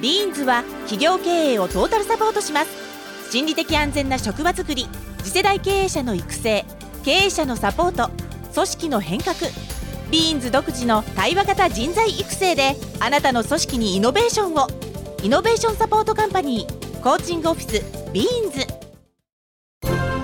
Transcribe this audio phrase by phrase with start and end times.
[0.00, 3.30] ビーンズは企業経営をトータルサポートします。
[3.30, 4.88] 心理的安全な職場づくり
[5.24, 6.64] 次世代経営者の育成
[7.04, 8.10] 経営者のサポート
[8.54, 9.36] 組織の変革。
[10.10, 14.68] ビーンズ独自の対話型人材育成であなたの組織にイノベーションを。
[15.22, 18.66] Innovation Support Company Coaching Office BEANS。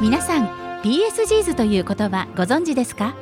[0.03, 0.49] 皆さん
[0.83, 3.15] PSGs という言葉ご存知ですか？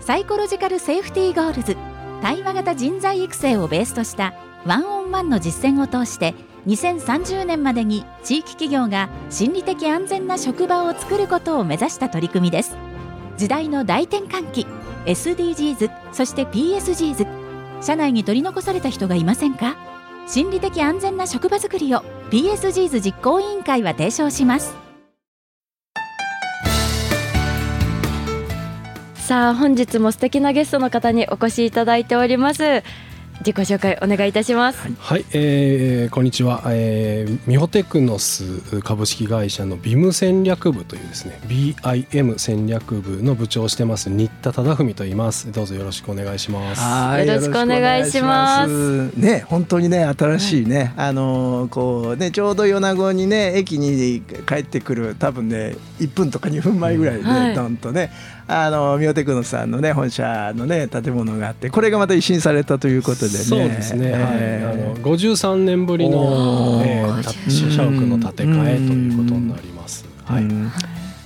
[0.00, 1.76] Psychological Safety Goals
[2.22, 4.32] 対話型人材育成をベースとした
[4.66, 6.34] ワンオンワンの実践を通して
[6.66, 12.76] 2030年までに地域企業が心理的安全な職場を作ることを目指した取り組みです。
[13.36, 14.66] 時代の大転換期
[15.04, 17.26] SDGs そして PSGs
[17.80, 19.76] 社内に取り残された人がいませんか？
[20.26, 24.74] 心理的安全な職場づくりを PSGs 実行委員会は提唱します。
[29.14, 32.82] さあ本日も素敵なゲストの方にお越しいただいております。
[33.40, 34.88] 自己紹介お願いいたします。
[34.98, 45.52] はい、えー、こんにちは、えー、ミホテクノス株式会社のビム戦略部というですね BIM 戦略部の部長をしてます新田忠文と言います。
[45.52, 47.26] どうぞよろしくお願いします。
[47.26, 49.10] よろしくお願いします。
[49.18, 58.10] ね本当にね新しいね、はい、あのこうねちょうど米子にね駅に帰ってくる多分ね1分とか2分前ぐらいで、ね、はい、ドンとね
[58.48, 63.38] あのミオテクノさんのね本社のね建物があってこれがまた一新されたということでね。
[63.38, 70.04] そうですね、えー、はい、あの53年ぶりの、えー、社屋の建て替えということになります。
[70.24, 70.44] はい、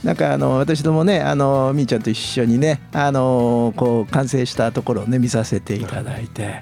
[0.04, 6.60] なんかあの私どもねあのみーちゃんと一緒にねあのこう完成したところをね見させていただいて、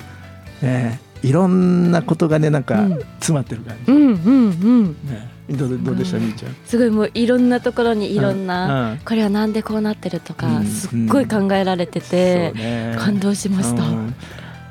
[0.63, 2.87] ね、いろんなことがねなんか
[3.19, 3.93] 詰まってる感じ。
[3.93, 4.15] うんうんう
[4.83, 4.87] ん。
[5.05, 5.39] ね。
[5.51, 6.55] どうどうでした、みーちゃん？
[6.67, 12.53] すごいもういろんなところにいろんな、これはなんでこうなってるとか、すっごい考えられてて、
[12.99, 13.83] 感動しました。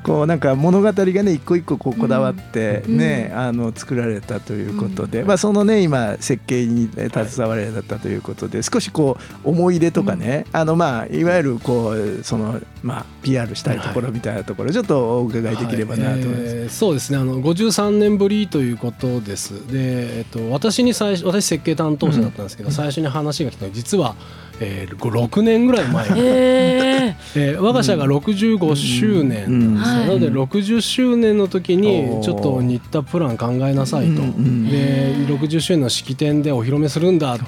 [0.02, 16.42] こうなんか物語がね一個一個こうこだわってね、あの作られたということで、まあそのね今設計に携われたということで少しこう思い入れとかね、あのまあいわゆるこうそのまあ PR したいところみたいなところちょっとお伺いできればなと思います。
[16.46, 17.18] えそうですね。
[17.18, 19.66] あの53年ぶりということです。
[19.70, 24.14] でえっと私に最初私設計担当者だったんですけど、最初に話が来たのは実は
[24.60, 37.38] えー、6年ぐらい前に、 えー、我が社が65周年ですよ、なので60周年の時にちょっと新田プラン考えなさいと、で60周年の式典でお披露目するんだっ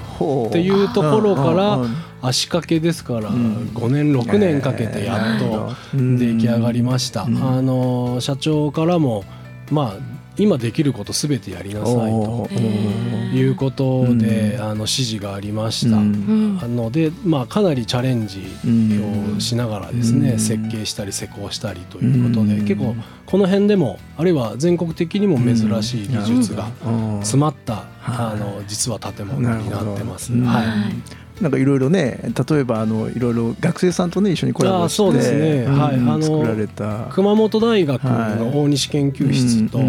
[0.51, 1.79] ていうところから
[2.21, 7.23] 足掛けですから5年6年かけてやっと出来上がりました。
[7.23, 9.23] あの社長からも
[9.71, 12.47] まあ今できることすべてやりなさいと
[13.33, 18.41] いうことで、あの指示がありました、ので、まあ、かなりチャレンジ
[19.35, 22.95] をしながらですね、設計したり施工したりということで、結構
[23.25, 26.69] この辺でもあるいは全国的にも珍しい技術が
[27.19, 30.31] 詰まった、あの実は建物になってます。
[30.33, 32.19] はいなんかいろいろね
[32.49, 37.07] 例えばあのいろいろ学生さんとね一緒にコラボしてそうですね、はい、あの作られた。
[37.11, 39.79] 熊本大学の大西研究室と、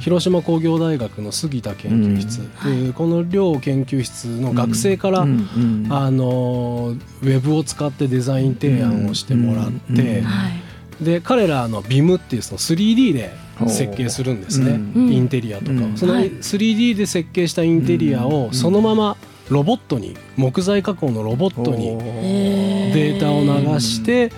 [0.00, 10.22] 広島工業大学の杉田研究室、うん、この両研究室の学生から、あのウェブを使ってデザイン提案をしてもらって、
[11.00, 13.34] で彼らの BIM っていうその 3D で
[13.68, 19.16] 設計するんですね、インテリアとか、その 3D で設計したインテリアをそのまま、
[19.52, 21.98] ロボットに木材加工のロボットに
[22.92, 24.32] データを流して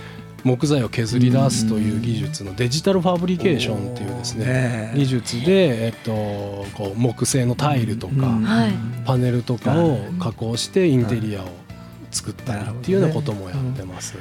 [0.45, 6.11] 木材を削り出すという技術のデジタルファブリケーションっていうですね技術で、えっと、
[6.75, 8.15] こう木製のタイルとか
[9.07, 11.64] パネルとかを加工してインテリアを
[12.15, 14.15] 作ったりっていうようなこともやってます。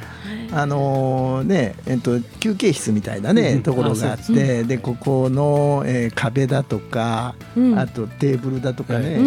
[0.52, 7.36] あのねえっと休憩室みたいなね、ところがあって、でここの、えー、壁だとか、
[7.78, 9.18] あとテーブルだとかね、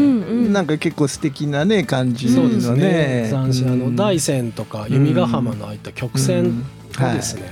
[0.49, 3.29] なんか結構素敵なね感じのね。
[3.31, 6.65] 斬新あの大山とか弓ヶ浜のああいった曲線
[6.99, 7.51] をですね。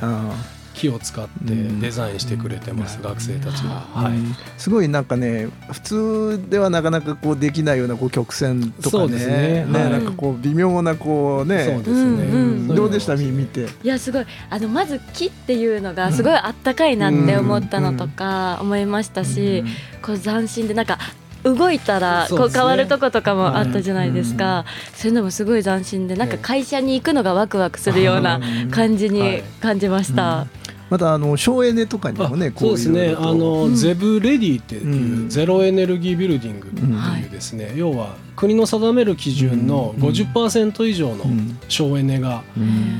[0.75, 4.13] 木を使ってデザインしてくれてます、うん、学生たちが、はい、
[4.59, 9.15] すごいなんかね普通ではなかなかこうできないようなこう曲線とかね。
[9.15, 13.15] ね、ね、はい、なんかこう微妙なこうねそうですね、うん、どうでした？
[13.15, 13.69] 見て。
[13.83, 14.27] いやすごい。
[14.51, 19.63] あのまず木っていうのがすごいあったかいなって思ったのとか思いましたし、
[20.03, 20.99] こう斬新でなんか
[21.45, 24.65] 動いたらこう変わるとことかもあったじゃないですか。
[24.95, 28.41] そういうのもすごい斬新でなんか会社に行くのがワクワクするような
[28.71, 30.47] 感じに感じました。
[30.91, 33.15] またあの省エネとかにもねそうですね。
[33.17, 41.25] あの、うん、ゼブレディっていう、ゼロエネルギービルディングっていうですね、うん、要は国の定める基準の50%以上の
[41.69, 42.43] 省エネが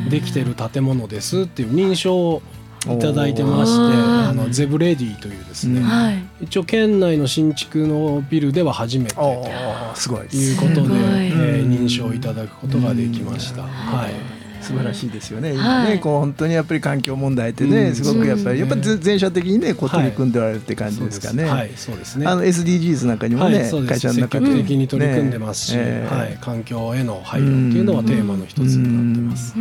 [0.09, 2.43] できてる建物ですっていう認証を
[2.87, 9.27] いただいてましてあのゼブレディというですね、はい、一応県内の新築のビルでは初めてとい
[10.37, 13.63] いうことで、えー、認証いただくことができました。
[13.63, 21.45] はい素晴らしいですよね、今ねこう本当にやっぱり環境問題ってね、すごくやっぱりやっぱ全社的にねこう取り組んでおられるって感じですかね。
[21.45, 22.27] はい、そうですね。
[22.27, 24.47] あの SDGs なんかにもね、会社の中で。
[24.47, 29.55] 積極的に取り組んでますし、はい、環境への配慮っていうのはテーマの一つになってます。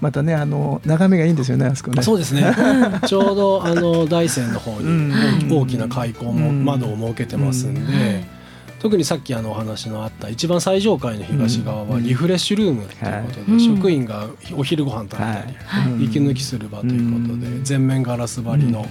[0.00, 2.02] またねあの眺めがいいんですよねあそこね。
[2.02, 2.44] そうですね。
[3.06, 5.12] ちょうどあの大山の方に
[5.50, 8.41] 大きな開口も窓を設けてますんで。
[8.82, 14.26] 特にさっきあのお話のあった一番最上階の東側はリフレッシュルームということで、職員が
[14.56, 18.84] お昼ご飯食べたり、息抜きする場ということで、全面ガラス張りの、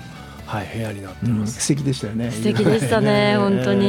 [0.45, 2.31] はい、部屋になってます、素敵でしたよね。
[2.31, 3.83] 素敵でしたね本当に。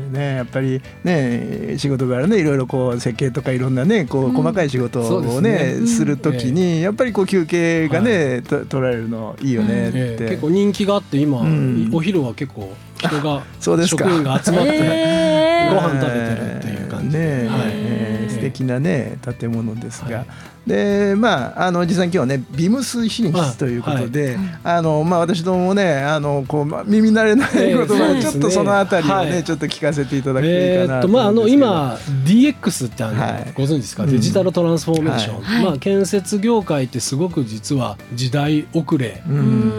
[0.10, 11.44] ねやっぱりね仕事柄ねいろいろこう設計とかいろんなねこう細かい仕事をね,、するときにやっぱりこう休憩がね、と取られるのいいよねって、結構人気があって今、
[11.92, 12.74] お昼は結構
[13.06, 13.42] 人が
[13.86, 14.78] 職員が集まって、
[15.70, 17.70] ご飯食べてるっていう感じで、ねはい。
[17.74, 20.18] えー、素敵なね建物ですが。
[20.18, 20.26] はい。
[20.66, 39.20] でまあ、あの実際に今日はねビムス品質ということで、はい、あのまあ、私どももねあのこう、まあ、耳慣れないことが、ちょっとそのあたりをね、はい、ちょっと聞かせていただきたいかなとまあ、あの今 DX ってあの、はい、ご存知ですか、デジタルトランスフォーメーション、まあ、建設業界ってすごく実は時代遅れ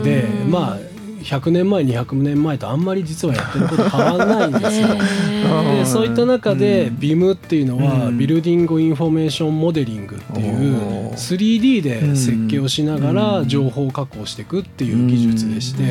[0.03, 0.92] で、まあ
[1.23, 4.87] 100年前200年前とあんまり実はやってること変わらないんですよ。
[5.75, 15.83] でそういった中で BIM っていうのは、 Building Information Modeling っていう 3D で設計をしながら情報を確保していくっていう技術でして。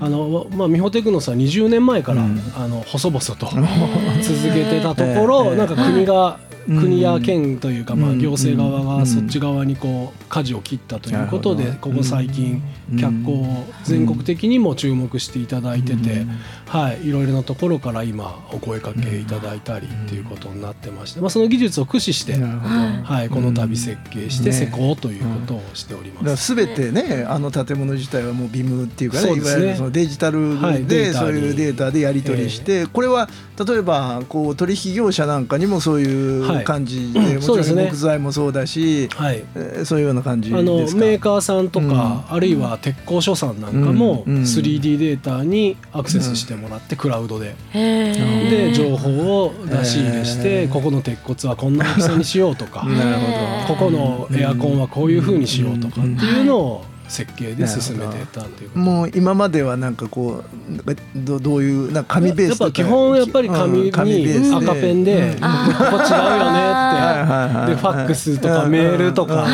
[0.00, 2.24] あのまあ、美保テクノスは20年前から、
[2.56, 3.36] あの細々と
[4.20, 12.62] 続けてたところ、なんか国が国や県というか、まあ、行政側がそっち側にこう舵を切ったということでここ最近
[12.98, 16.26] 脚光を全国的にも注目していただいてて、
[16.66, 26.44] はい、いろいろなところから今お声かけいただいたりっていうことになってまして、まあ、その技術を駆使して、はい、この度設計して施工ということをしております。
[26.44, 33.28] すべてねあの建物自体はもうビムっていうかねいわゆるそのデジタルでそういうデータでやり取りして、これは
[33.66, 39.44] 例えばこう取引業者なんかにもそういう感じで、はい、もちろん木材もそうだし、はい、
[39.84, 52.86] そういうような感じあのメーカーさんとか、うん、あるいは鉄工所さんなんかも 3D データにアクセスしてもらってクラウドで、で情報を出し入れしてここの鉄骨はこんな大きさにしようとか
[53.68, 60.82] ここのエアコンはこういうふうにしようとかっていうのを設計で進めてたっていうもう今まではなんかこう
[61.14, 67.72] どどういうなんか紙ベースやっぱ基本やっぱり紙に赤ペンで、ここ違うよねって。
[67.72, 69.46] でファックスとかメールとか、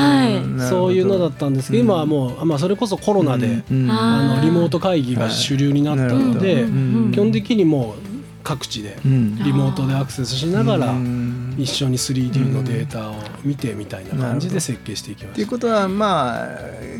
[0.69, 1.72] そういうのだったんです。
[1.72, 6.64] けど、今はもう、まあ、それこそコロナで、あのリモート会議が主流になったので、
[7.12, 8.08] 基本的にもう
[8.44, 10.94] 各地でリモートでアクセスしながら
[11.58, 15.34] 一緒に 3D のデータを見てみたいな感じで設計していきます。
[15.34, 16.49] ということはまあ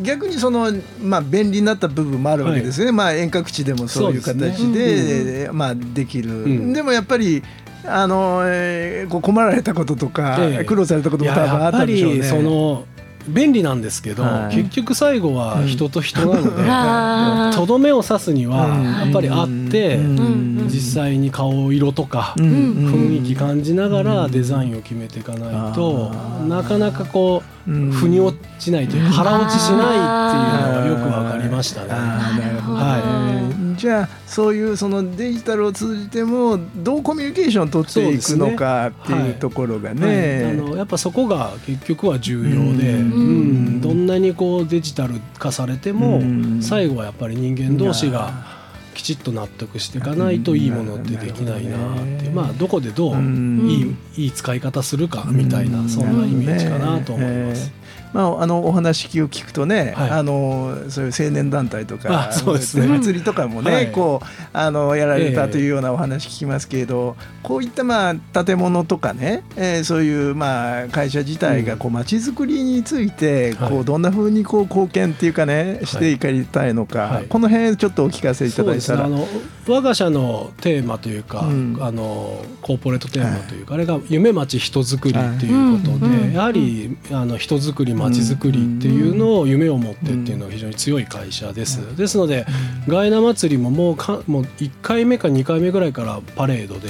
[0.00, 7.43] 逆にそのまあ便利になった部分もあるわけですね、はい、まあ遠隔地でもそういう形で、ね、まあできる、うん、でもやっぱり
[7.87, 12.22] あの、えー、こう困られたこととか、え苦労されたことも多分あったでしょうね。
[12.25, 12.84] その
[13.28, 18.69] 便利なんですけど、はい、結局最後は人と人なのでとど、めを刺すには
[19.02, 26.10] やっぱりあって、実際に顔色とか雰囲気感じながらデザインを決めていかないと、
[26.48, 27.58] なかなかこう。
[27.68, 31.88] 腑に落ちないというか腹落ちしないっていうのはよくわかりましたね。
[31.90, 40.00] はい、じゃあそういうそのデジタルを通じてもどうコミュニケーションを取っていくのかっていうところがね。
[40.00, 46.22] ねはい、あのやっぱそこが結局は重要で、うん、どんなにこうデジタル化されても
[46.62, 48.57] 最後はやっぱり人間同士が。
[48.99, 52.31] きちっと納得していかないといいものってできないなって。
[52.31, 57.71] まあどこでどういいいい使い方するかみたいなそんなイメージかなと思います。
[58.12, 79.26] まあ、あのお話を聞くとね、はい、あのそういう青年団体とかそうです、ね、祭りとかもね、はい、こうあのやられたというようなお話聞きますけれど、えー、こういったまあ建物とかね、えー、そういうまあ会社自体がこう街づくりについてこうどんなふうにこう貢献っていうかねしていかりたいのか、はい、この辺ちょっとお聞かせいただいたら、あの
[79.68, 81.78] 我が社のテーマというか、うん。
[81.80, 91.97] あのコーポレートテーマというか、あれが夢町人づくりっていうことで、はいやはりあの人づくり町づくりっていうのを夢を持ってっていうのは非常に強い会社です。
[91.97, 92.47] ですので、
[92.87, 96.88] ガイナ祭りももうかもう1回目か2回目ぐらいからパレードで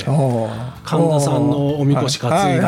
[0.84, 2.62] 神田さんのおみこし担いで。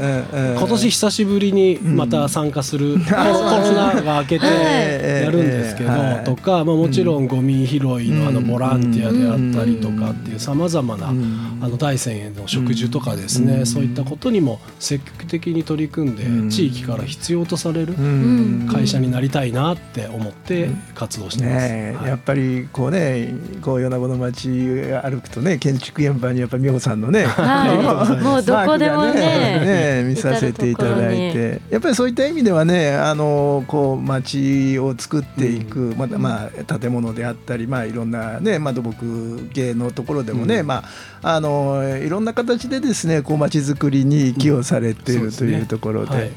[0.00, 5.24] 今年久しぶりにまた参加する、コロコロナが明けてはい。
[5.24, 6.24] やるんですけど、はい。
[6.24, 7.80] とか、まあ、もちろんゴミ拾い
[8.10, 11.60] のあのうんボランティアであったりとかっていうさまざまな、うん。
[11.62, 13.66] あの大山への植樹とかですね、うん。
[13.66, 16.50] そういったことにも積極的に取り組んで、うん。
[16.50, 18.68] 地域から必要とされるうん。
[18.70, 21.68] 会社になりたいなって思って活動してます。
[21.68, 22.08] ねえはい。
[22.08, 28.22] やっぱりこうねこう米子の街歩くとね建築現場にやっぱ美穂さんのね、はい。
[28.22, 40.66] もうどこでもねね見させていただいてやっぱりそういった意味ではねあのこう街を作っていく、またまあ建物であったりまあいろんなねまあ土木系のところでもね、うん。
[40.66, 40.84] ま
[41.22, 46.30] ああのいろんな形でですねこう街づくりに寄与されているというところで、はい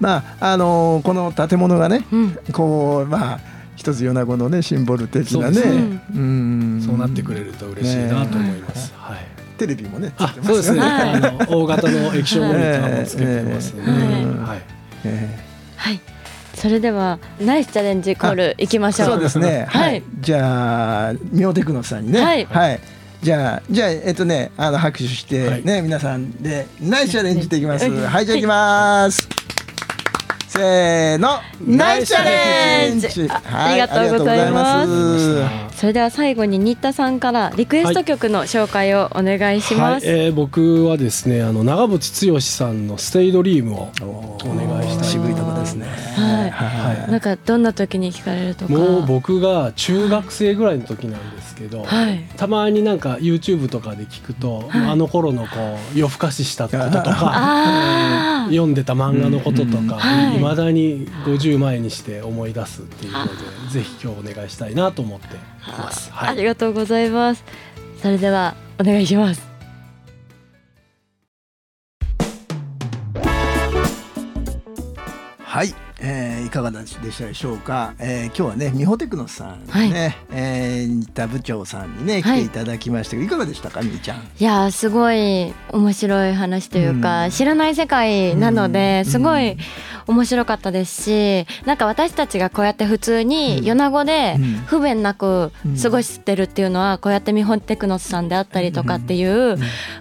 [0.00, 2.38] まああのこの建物がねうん。
[2.52, 3.40] こうまあ
[3.76, 5.60] 一つ米子のねシンボル的なね。
[5.60, 6.02] ね。
[6.14, 6.82] うん。
[6.84, 8.92] そうなってくれると嬉しいなと思います。
[8.96, 9.18] はい。
[9.58, 14.62] テレビもねついあてますよそうですね、はいあの 大型の液晶モニターもつけてますね、はい。
[15.04, 15.38] え
[15.76, 16.00] はい。
[16.54, 19.08] それではナイスチャレンジコールいきましょう。
[19.10, 19.66] そうですね。
[19.68, 19.98] ははい。
[19.98, 22.20] いじゃあミオテクノさんにね。
[22.22, 22.80] はい。
[23.22, 25.64] じゃあじゃあえっとねあの拍手してはい。
[25.64, 27.88] ね皆さんでナイスチャレンジっていきます。
[27.88, 28.00] はい。
[28.04, 29.45] はいじゃあいきます
[30.56, 31.40] せーの。
[31.66, 33.28] ナイスチャレンジ。
[33.28, 34.86] あはいありがとうございま
[35.70, 35.78] す。
[35.78, 40.16] それでは最後に新田さんからリクエスト曲の紹介をお願いします、はい。
[40.16, 44.04] えー僕はですねあの長渕剛さんの「ステイドリームをお
[44.44, 45.86] お願いしたいとこですね。
[45.86, 46.50] はい。
[46.50, 47.10] はい。
[47.10, 48.72] なんかどんな時に聞かれるとか？
[48.72, 52.24] もう僕が中学生ぐらいの時なんですけど、はい。
[52.36, 54.90] たまになんか YouTube とかで聞くと、はい。
[54.90, 55.48] あの頃のこ
[55.94, 60.36] う夜更かししたこととか読んでた漫画のこととかはい。
[60.36, 63.30] いま、未だに50前にして思い出すっていうので
[63.70, 65.38] ぜひ今日お願いしたいなと思ってい
[65.76, 66.10] ます。
[66.14, 67.44] ありがとうございます。
[68.00, 69.55] それではお願いします
[75.56, 75.74] はい、
[76.46, 79.92] いかがでしたでしょうか、えー今日はね美穂テクノさんね、はい。
[80.30, 82.40] えー新田部長さんにね来はい。
[82.40, 84.18] ていただきましたけど、い、かがでしたかみーちゃん。
[84.18, 87.30] いやーすごい面白い話というか、うん。
[87.30, 89.10] 知らない世界なのでうん。
[89.10, 89.56] すごい
[90.06, 94.44] 面白かったですしなんか私たちがこうやって普通に米子でうん。
[94.66, 95.50] 不便なく
[95.82, 99.58] 過ごしてるっていうのはこうやって日本テクノスさんであったりとかっていう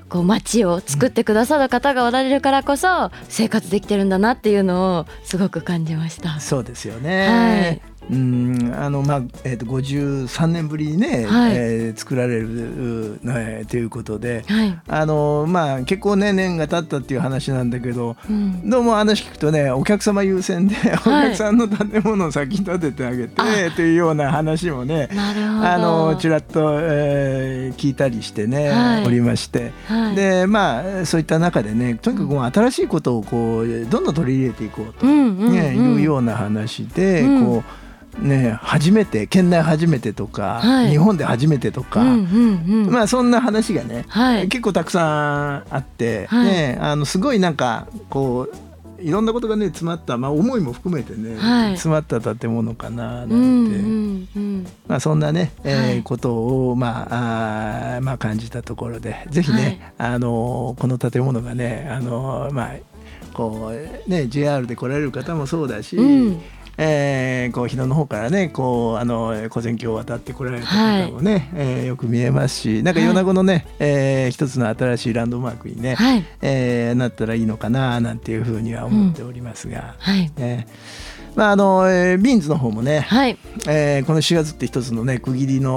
[0.10, 6.35] こう街を作ってくださる方がおられるからこそ生活できてるんだなっていうのをすごく感じました。
[6.40, 7.28] そうですよね。
[7.28, 11.56] はいうんあのまあえー、と53年ぶりにね、はい。
[11.56, 25.10] えー作られる、ね、ということではい、あの、まあ、結構ね年が経ったっていう話なんだけどうん、どうも話聞くとねお客様優先で、お客さんの建物を先に建ててあげてあというような話もね。
[25.16, 29.06] あのちらっと、えー聞いたりしてね、はい。
[29.06, 29.72] おりまして。
[29.88, 37.46] はい、でまあそういった中でねとにかく新しいことをこうどんどん取り入れていこうと、ねいうような話で、うん。
[37.46, 37.86] こう
[38.20, 40.90] ね初めて県内初めてとか、はい。
[40.92, 45.04] 日本で初めてとか、うんうんうん、まあそんな話がね、はい、結構たくさ
[45.70, 46.46] んあって、はい。
[46.46, 48.56] ねあのすごいなんかこう
[49.02, 51.72] いろんなことがね詰まった、まあ、思いも含めてね、はい。
[51.72, 56.04] 詰まった建物かななんて、うんうんうん、まあ、そんなね、えーはい。
[56.04, 62.76] ことを、まああーまあ、感じたところでぜひね、あのこの建物がね、あのまあ
[63.34, 63.74] こ
[64.08, 66.42] うね、JR で来られる方もそうだし、うん
[66.78, 76.26] えーこう日野の方からねこうあの小仙峡を渡って来られた方もね、えーよく見えますしなんかはい米子のね、えー一つの新しいランドマークにね、はい。
[76.42, 80.32] えーなったらいいのかななんていうふうには思っておりますが、はい。
[80.38, 80.68] ね。
[81.36, 83.38] まああのえービーンズの方もね、はい。
[83.68, 85.76] えーこの4月って一つのね区切りの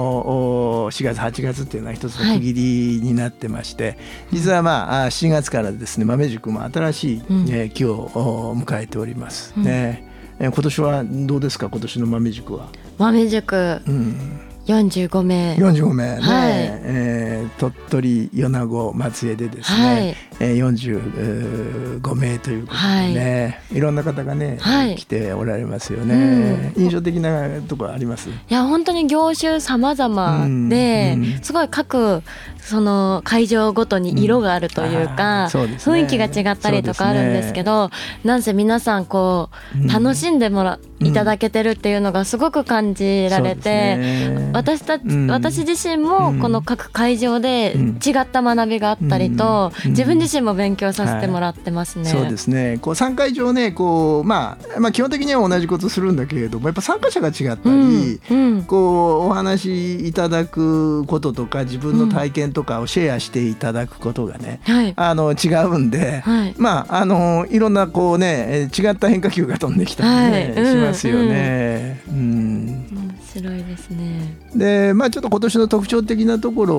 [0.85, 2.53] お4月8月っていうのは一つの区切
[2.99, 3.97] りになってまして、
[4.31, 7.49] 実はまああ7月からですね豆塾も新しい、うん。
[7.49, 9.63] えー期をお迎えております、うん。
[9.63, 10.08] ね
[10.39, 11.69] えー今年はどうですか？
[11.69, 12.67] 今年の豆塾は、
[12.97, 13.81] 豆塾。
[13.87, 15.55] うん、45名。
[15.55, 16.53] 45名ね、はい。
[16.55, 20.07] えー鳥取米子松江でですね、はい。
[20.07, 28.29] えー、45名ということでね、はい、いろんな方がね、はい、来ておられますよね、うん、印象的なところあります？
[28.29, 32.23] いや本当に業種様々で、うん、すごい各
[32.57, 35.61] その会場ごとに色があるというか、うん。
[35.63, 37.93] うね、雰囲気が違ったりとかあるんですけど、ね、
[38.23, 39.49] なんせ皆さんこ
[39.83, 47.73] う楽しんでもら、いただけてるっていうのがすごく感じられて、ね、私たち、私自身もこの各会場で
[48.05, 52.05] 違った学びがあったりと、自分自身も勉強させてもらってますね。
[52.05, 52.79] はい、そうですね。
[52.81, 58.21] こう参会場ねこう、まあ、まあ基本的には同じことするんだけれどもやっぱ参加者が違ったり、
[58.65, 72.01] こうお話いただくこととか自分の体験とかをシェアしていただくことがね、はい、あの違うんで、はい、まああのいろんなこうね違った変化球が飛んできたりね、はい、しますよね。
[72.09, 73.08] うん、うん面
[73.41, 74.37] 白いですね。
[74.55, 76.77] でまあちょっと今年の特徴的なところ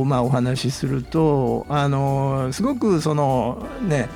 [0.00, 4.08] をまあお話しするとあのすごくそのね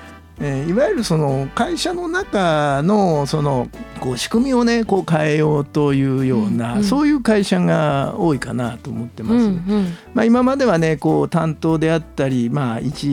[0.42, 3.68] えー、いわゆるその会社の中のその
[4.00, 9.34] こう仕組みをねこう変えようというような、うんうん、そういう会社が多いかなと思ってます。
[9.34, 13.08] うんうん、まあ、今まではねこう担当であったり、まあ、一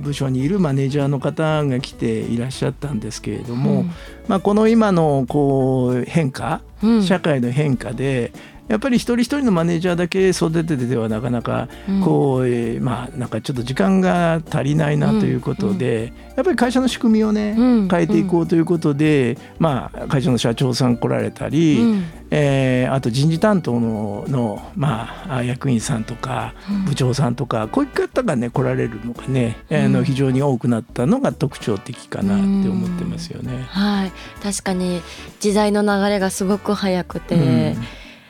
[0.00, 3.90] 部署にいるマネージャーの方が来ていらっしゃったんですけれども、うん、
[4.26, 6.62] まあ、この今のこう変化、
[7.06, 8.32] 社会の変化で
[8.68, 11.68] やっぱり一人一人のマネージャーだけ育ててではなかなか
[12.02, 26.54] こう、うん、まあなんかちょっと時間が足りないなということで、やっぱり会社の仕組みをね、変えていこうということで、まあ会社の社長さん来られたり、うん、えー、あと人事担当のの、まあ、役員さんとか
[26.86, 33.64] 部長さんとか、こういう方がね来られるのがね、うん、あの非常に多くなったのが特徴的かなって思ってますよね。
[33.68, 34.12] はい。
[34.42, 35.02] 確かに
[35.40, 37.76] 時代の流れがすごく早くて、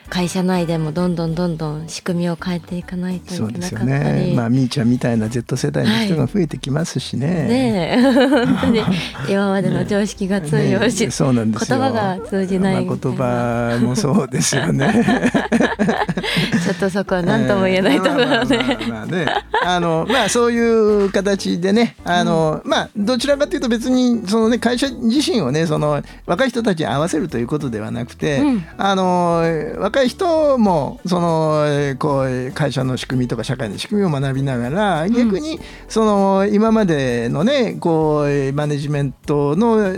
[0.09, 3.85] 会社内でもどんどんどんどん仕組みを変えていかないといけなかったり。
[3.85, 4.33] ね。
[4.35, 8.81] まあみーちゃんみたいな Z 世代の人が増えてきますしね、はい、ね本当に。
[9.29, 14.93] 今までの常識が通用し、ね、そうなんです言葉が通じないまあ、言葉もそうですよね。
[16.63, 18.57] ちょっとそこは何とも言えないところで、
[18.87, 19.25] まあね。
[19.65, 29.43] あのまあそういう形でねあの、うん、まあどちらかというと別にそのね会社自身をねその若い人たちに合わせるということではなくて、うん、あの
[29.79, 39.93] 若若い人もそのこう会社の仕組みとか社会の仕組みを学びながら逆にその今までのねこうマネジメントの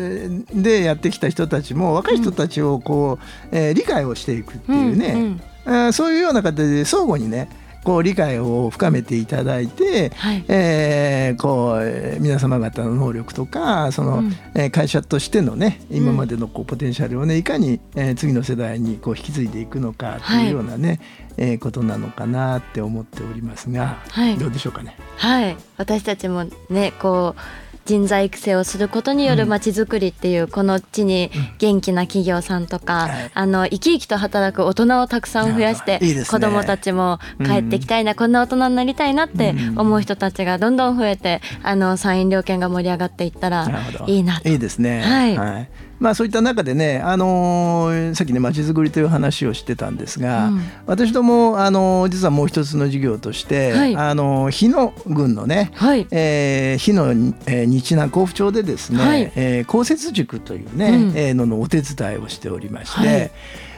[0.53, 3.17] でやってきた人たちも若い人たちをこ
[3.51, 7.49] う、え理解をしていくっていうね、そういうような形で相互にね
[7.88, 21.00] こう理解を深めていただいて、はい、えー、こう皆様方の能力とかその、うん、え会社としてのね今までのこうポテンシャルをねいかに、えー、次の世代にこう引き継いでいくのかというようなね、はい、
[21.38, 24.98] えー、ことなのかなって思っておりますが、はい、どうでしょうかね。
[25.15, 25.56] はい。
[25.77, 27.41] 私たちもねこう
[27.88, 43.67] 人材育成をすることによるまちづくりっていう、この地に元気な企業さんとか、あの生き生きと働く大人をたくさん増やして、子どもたちも帰ってきたいな、こんな大人になりたいなって思う人たちがどんどん増えてあの参院両県が盛り上がっていったら
[44.06, 44.50] いいなと。
[44.50, 45.02] いいですね。
[45.02, 57.07] はい、はいまあ、そういった中でね、あのー、さっきねまちづくりという話をしてたんですが、うん、私ども、あのー、実はもう一つの事業として、はい、あのー、日野郡のね、はい、えー、日野、
[57.47, 63.07] えー、日南甲府町でですね、はい、えー、公設塾というね、うん、えー、ののお手伝いをしておりまして。
[63.07, 63.31] はい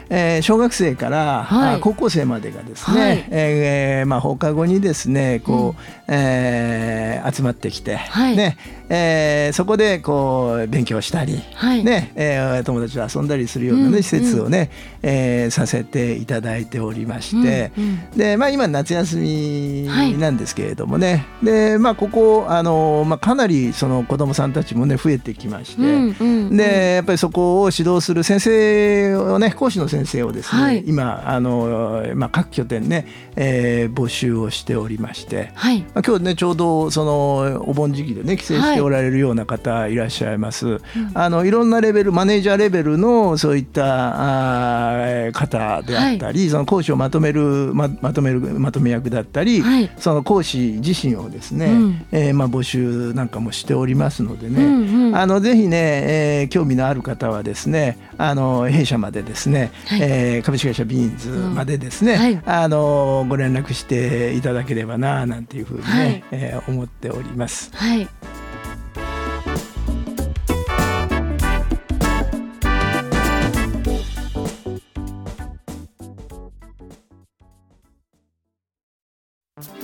[0.10, 8.58] えー、小学生から、はい、高校生までがですね、はい、えー、まあ、放課後にですねこう、うん、えー、集まってきて、はい、ね
[8.92, 14.72] えー、そこでこう勉強したり、はい、ねえー、友達と遊んだりするようなね、うん、施設をね、
[15.04, 40.82] うん、えー、させていただいておりまして、うんうん、でまあ、今夏休みなんですけれどもね、でまあ、ここあの、まあ、かなりその子どもさんたちもね増えてきまして、でやっぱりそこを指導する先生をね講師の先生をですね、はい、今あの、まあ、各拠点ね、えー、募集をしておりまして、はい、まあ、今日ねちょうどそのお盆時期でね帰省しておられるような方いらっしゃいます、はい、
[41.14, 67.72] あのいろんなレベルマネージャーレベルのそういったあ方であったり、はい、その講師をまとめるままとめるまとめ役だったり、はい、その講師自身をですね、うん、えー、まあ、募集なんかもしておりますのでね、うんうん、あのぜひね、えー、興味のある方はですねあの弊社までですね、はい、えー、株式会社ビーンズまでですね、うんはい、あのご連絡していただければななんていうふうにね、はい、えー、思っております。
[67.74, 68.08] はい。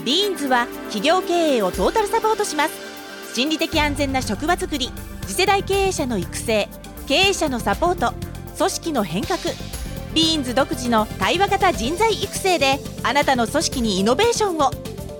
[0.04, 3.34] ビーンズは企業経営をトータルサポートします。
[3.34, 4.92] 心理的安全な職場づくり
[5.28, 6.70] 次世代経営者の育成
[7.08, 8.25] 経営者のサポート
[8.58, 9.40] 組織の変革。
[10.14, 14.72] ビーンズ独自の対話型人材育成であなたの組織にイノベーションを。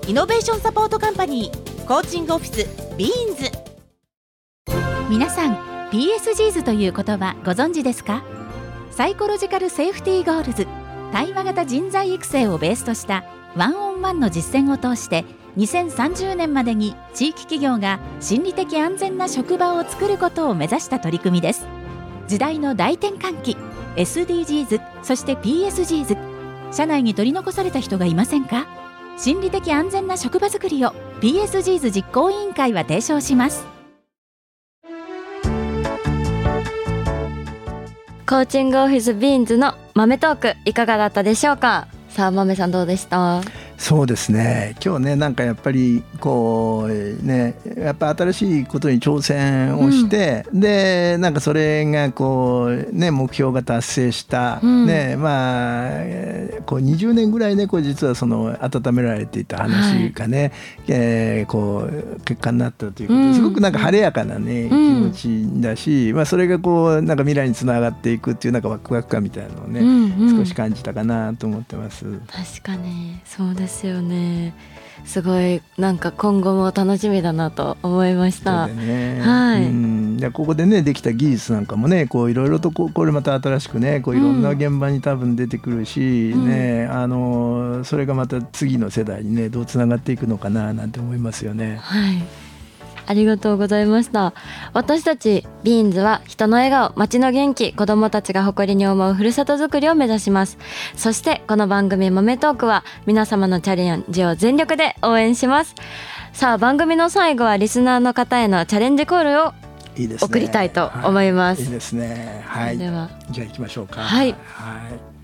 [0.08, 3.50] Innovation Support Company Coaching Office BEANS。
[5.10, 5.56] 皆さん
[5.90, 8.22] PSGs という言葉ご存知ですか？
[8.90, 10.66] Psychological Safety Goals
[11.12, 15.24] 対話型人材育成をベースとした one-on-one の実践を通して
[15.56, 21.66] 2030年までに地域企業が心理的安全な職場を作ることを目指した取り組みです。
[22.28, 23.56] 時代の大転換期
[23.96, 26.16] SDGs そして PSGs
[26.72, 28.66] 社内に取り残された人がいませんか？
[29.18, 33.64] 心理的安全な職場づくりを PSGs 実行委員会は提唱します。
[38.28, 41.86] コーチングオフィスビーンズの豆トークいかがだったでしょうか？
[42.08, 43.40] さあ豆さんどうでした？
[43.78, 44.74] そうですね。
[44.84, 60.52] 今日ねなんかやっぱりこうねやっぱ新しいことに挑戦をして、うん、でなんかそれがこうね目標が達成した、うん、ねまあこう20年ぐらいねこう実はその温められていた話がね、はい、
[60.88, 72.04] えー、こう結果になったということで、すごくなんか晴れやかなね、気持ちだし、まあそれがこうなんか未来につながっていくっていうなんかワクワク感みたいなのをね、うんうん、少し感じたかなと思ってます。
[72.26, 73.20] 確かに。
[73.24, 74.54] そうですよね。
[75.04, 78.66] すごいなんか今後も楽しみだなと思いました。
[78.66, 79.62] ね、はい。
[79.64, 91.76] うんここでねできた技術なんかもねこういろいろとここれまた新しくねこういろんな現場に多分出てくるし、うん、ねあのそれがまた次の世代にねどうつながっていくのかななんて思いますよね。
[91.82, 92.45] はい。
[93.06, 94.34] ありがとうございました
[94.72, 100.58] 私たちビーンズは人の笑顔街の元気子どもたちが誇りに思うふるさとづくりを目指します
[100.94, 105.74] そしてこの番組豆トークは皆様のチャレンジを全力で応援します
[106.32, 109.54] さあ番組の最後はリスナーの方へのチャレンジコールを
[110.20, 111.62] 送りたいと思います。
[111.62, 112.44] いいですね。
[112.46, 112.78] はい。
[112.78, 114.02] ではじゃあ行きましょうか。
[114.02, 114.32] はい。
[114.32, 114.36] は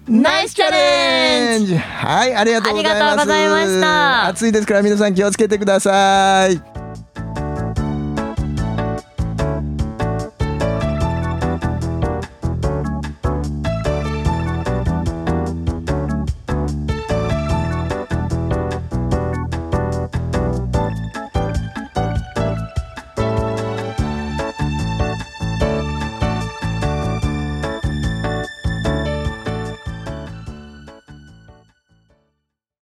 [0.08, 0.10] い。
[0.10, 1.76] ナイスチャレンジ。
[1.76, 3.02] はい、ありがとうございます。
[3.02, 4.26] ありがとうございました。
[4.28, 6.71] 暑いですから皆さん気をつけてください。